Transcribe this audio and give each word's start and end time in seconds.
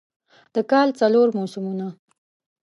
د 0.55 0.55
کال 0.71 0.87
څلور 0.99 1.27
موسمونه 1.37 1.87